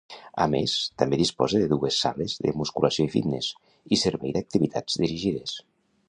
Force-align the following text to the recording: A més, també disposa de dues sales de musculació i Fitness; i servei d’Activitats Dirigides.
A 0.43 0.45
més, 0.51 0.71
també 1.01 1.17
disposa 1.19 1.59
de 1.63 1.67
dues 1.73 1.99
sales 2.05 2.37
de 2.45 2.53
musculació 2.61 3.05
i 3.09 3.11
Fitness; 3.17 3.49
i 3.97 3.99
servei 4.05 4.33
d’Activitats 4.39 4.97
Dirigides. 5.05 5.55